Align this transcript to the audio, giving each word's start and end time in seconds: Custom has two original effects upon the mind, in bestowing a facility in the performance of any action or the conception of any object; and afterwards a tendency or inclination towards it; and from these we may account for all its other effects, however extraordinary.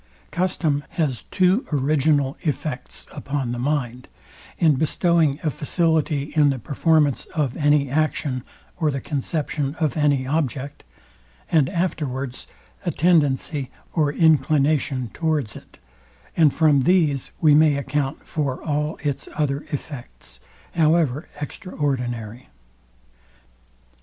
Custom 0.31 0.83
has 0.97 1.25
two 1.29 1.63
original 1.71 2.35
effects 2.41 3.05
upon 3.11 3.51
the 3.51 3.59
mind, 3.59 4.07
in 4.57 4.73
bestowing 4.73 5.39
a 5.43 5.51
facility 5.51 6.33
in 6.35 6.49
the 6.49 6.57
performance 6.57 7.25
of 7.35 7.55
any 7.55 7.87
action 7.87 8.41
or 8.77 8.89
the 8.89 8.99
conception 8.99 9.75
of 9.79 9.95
any 9.95 10.25
object; 10.25 10.83
and 11.51 11.69
afterwards 11.69 12.47
a 12.83 12.89
tendency 12.89 13.69
or 13.93 14.11
inclination 14.11 15.09
towards 15.13 15.55
it; 15.55 15.77
and 16.35 16.51
from 16.55 16.81
these 16.81 17.31
we 17.39 17.53
may 17.53 17.75
account 17.75 18.25
for 18.25 18.59
all 18.63 18.97
its 19.03 19.29
other 19.35 19.65
effects, 19.69 20.39
however 20.73 21.27
extraordinary. 21.39 22.47